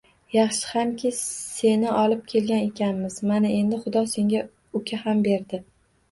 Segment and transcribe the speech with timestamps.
[0.35, 4.41] Yaxshi hamki, seni olib kelgan ekamiz, mana endi Xudo senga
[4.81, 5.61] uka ham berdi